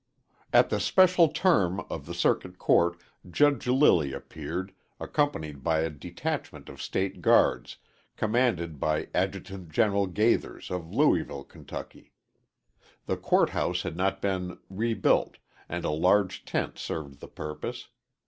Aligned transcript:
At 0.51 0.69
the 0.71 0.79
special 0.79 1.27
term 1.27 1.81
of 1.81 2.07
the 2.07 2.15
Circuit 2.15 2.57
Court, 2.57 2.97
Judge 3.29 3.67
Lilly 3.67 4.13
appeared, 4.13 4.73
accompanied 4.99 5.63
by 5.63 5.81
a 5.81 5.91
detachment 5.91 6.69
of 6.69 6.81
State 6.81 7.21
Guards, 7.21 7.77
commanded 8.17 8.79
by 8.79 9.09
Adjutant 9.13 9.69
General 9.69 10.07
Gaithers 10.07 10.71
of 10.71 10.91
Louisville, 10.91 11.43
Ky. 11.43 12.13
The 13.05 13.17
court 13.17 13.49
house 13.51 13.83
had 13.83 13.95
not 13.95 14.23
been 14.23 14.57
rebuilt 14.71 15.37
and 15.69 15.85
a 15.85 15.91
large 15.91 16.45
tent 16.45 16.79
served 16.79 17.19
the 17.19 17.27
purpose. 17.27 17.89